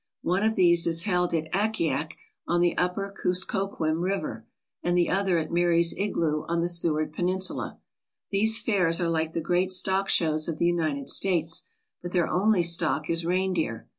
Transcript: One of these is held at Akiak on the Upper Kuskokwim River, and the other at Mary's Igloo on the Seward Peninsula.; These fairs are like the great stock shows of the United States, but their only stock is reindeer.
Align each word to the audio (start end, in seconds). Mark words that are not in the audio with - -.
One 0.23 0.41
of 0.41 0.55
these 0.55 0.87
is 0.87 1.03
held 1.03 1.31
at 1.35 1.53
Akiak 1.53 2.15
on 2.47 2.59
the 2.59 2.75
Upper 2.75 3.13
Kuskokwim 3.15 4.01
River, 4.01 4.47
and 4.81 4.97
the 4.97 5.11
other 5.11 5.37
at 5.37 5.51
Mary's 5.51 5.93
Igloo 5.95 6.43
on 6.47 6.59
the 6.61 6.67
Seward 6.67 7.13
Peninsula.; 7.13 7.77
These 8.31 8.59
fairs 8.61 8.99
are 8.99 9.09
like 9.11 9.33
the 9.33 9.41
great 9.41 9.71
stock 9.71 10.09
shows 10.09 10.47
of 10.47 10.57
the 10.57 10.65
United 10.65 11.07
States, 11.07 11.65
but 12.01 12.13
their 12.13 12.27
only 12.27 12.63
stock 12.63 13.11
is 13.11 13.23
reindeer. 13.27 13.87